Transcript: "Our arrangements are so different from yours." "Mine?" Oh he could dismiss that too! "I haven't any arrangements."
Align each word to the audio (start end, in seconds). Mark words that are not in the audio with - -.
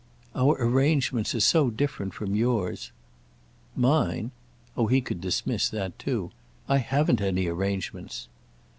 "Our 0.33 0.55
arrangements 0.59 1.35
are 1.35 1.39
so 1.41 1.69
different 1.69 2.15
from 2.15 2.33
yours." 2.33 2.91
"Mine?" 3.75 4.31
Oh 4.75 4.87
he 4.87 4.99
could 4.99 5.21
dismiss 5.21 5.69
that 5.69 5.99
too! 5.99 6.31
"I 6.67 6.79
haven't 6.79 7.21
any 7.21 7.45
arrangements." 7.45 8.27